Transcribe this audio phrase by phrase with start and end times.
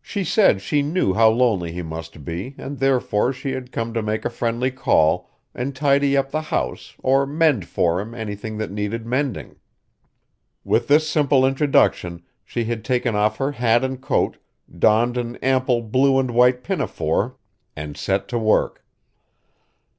[0.00, 4.00] She said she knew how lonely he must be and therefore she had come to
[4.00, 8.70] make a friendly call and tidy up the house or mend for him anything that
[8.70, 9.56] needed mending.
[10.64, 14.38] With this simple introduction she had taken off her hat and coat,
[14.78, 17.36] donned an ample blue and white pinafore,
[17.76, 18.86] and set to work.